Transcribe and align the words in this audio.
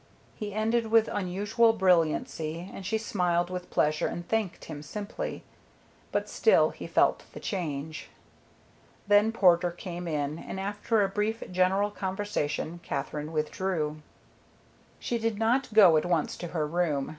He 0.33 0.51
ended 0.51 0.87
with 0.87 1.07
unusual 1.09 1.73
brilliancy, 1.73 2.71
and 2.73 2.83
she 2.87 2.97
smiled 2.97 3.51
with 3.51 3.69
pleasure 3.69 4.07
and 4.07 4.27
thanked 4.27 4.65
him 4.65 4.81
simply, 4.81 5.43
but 6.11 6.27
still 6.27 6.71
he 6.71 6.87
felt 6.87 7.23
the 7.33 7.39
change. 7.39 8.09
Then 9.07 9.31
Porter 9.31 9.69
came 9.69 10.07
in, 10.07 10.39
and 10.39 10.59
after 10.59 11.03
a 11.03 11.07
brief 11.07 11.43
general 11.51 11.91
conversation 11.91 12.79
Katherine 12.81 13.31
withdrew. 13.31 14.01
She 14.97 15.19
did 15.19 15.37
not 15.37 15.71
go 15.71 15.95
at 15.97 16.05
once 16.05 16.35
to 16.37 16.47
her 16.47 16.65
room. 16.65 17.09